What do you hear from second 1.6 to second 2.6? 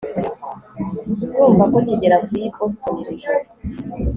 ko kigeri avuye i